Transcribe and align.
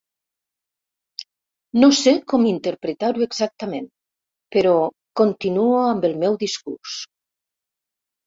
No 1.81 1.89
sé 1.97 2.13
com 2.31 2.47
interpretar-ho 2.51 3.21
exactament, 3.25 3.85
però 4.57 4.73
continuo 5.23 5.77
amb 5.93 6.07
el 6.09 6.15
meu 6.25 6.39
discurs. 6.45 6.97